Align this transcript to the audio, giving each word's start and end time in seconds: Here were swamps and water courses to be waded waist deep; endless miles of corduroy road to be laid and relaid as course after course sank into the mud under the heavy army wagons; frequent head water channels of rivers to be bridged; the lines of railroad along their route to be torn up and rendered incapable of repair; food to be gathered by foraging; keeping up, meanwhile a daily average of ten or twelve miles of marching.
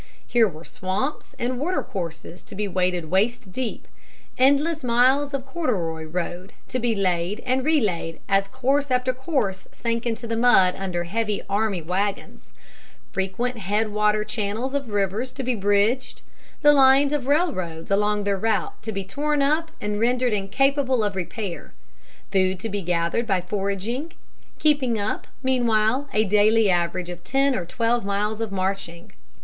Here 0.25 0.47
were 0.47 0.65
swamps 0.65 1.35
and 1.37 1.59
water 1.59 1.83
courses 1.83 2.41
to 2.41 2.55
be 2.55 2.67
waded 2.67 3.11
waist 3.11 3.51
deep; 3.51 3.87
endless 4.35 4.83
miles 4.83 5.31
of 5.31 5.45
corduroy 5.45 6.05
road 6.05 6.53
to 6.69 6.79
be 6.79 6.95
laid 6.95 7.39
and 7.41 7.63
relaid 7.63 8.19
as 8.27 8.47
course 8.47 8.89
after 8.89 9.13
course 9.13 9.67
sank 9.71 10.07
into 10.07 10.25
the 10.25 10.35
mud 10.35 10.73
under 10.75 11.03
the 11.03 11.07
heavy 11.09 11.43
army 11.47 11.83
wagons; 11.83 12.51
frequent 13.11 13.59
head 13.59 13.89
water 13.91 14.23
channels 14.23 14.73
of 14.73 14.89
rivers 14.89 15.31
to 15.33 15.43
be 15.43 15.53
bridged; 15.53 16.23
the 16.63 16.73
lines 16.73 17.13
of 17.13 17.27
railroad 17.27 17.91
along 17.91 18.23
their 18.23 18.37
route 18.39 18.73
to 18.81 18.91
be 18.91 19.03
torn 19.03 19.43
up 19.43 19.69
and 19.79 19.99
rendered 19.99 20.33
incapable 20.33 21.03
of 21.03 21.15
repair; 21.15 21.73
food 22.31 22.59
to 22.59 22.69
be 22.69 22.81
gathered 22.81 23.27
by 23.27 23.39
foraging; 23.39 24.13
keeping 24.57 24.97
up, 24.97 25.27
meanwhile 25.43 26.09
a 26.11 26.23
daily 26.23 26.71
average 26.71 27.11
of 27.11 27.23
ten 27.23 27.53
or 27.53 27.67
twelve 27.67 28.03
miles 28.03 28.41
of 28.41 28.51
marching. 28.51 29.11